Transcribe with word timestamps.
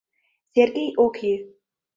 Сергей 0.53 0.89
ок 1.05 1.15
йӱ. 1.25 1.35